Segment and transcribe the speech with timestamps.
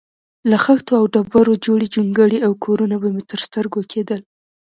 [0.49, 4.19] له خښتو او ډبرو جوړې جونګړې او کورونه به مې تر سترګو کېدل.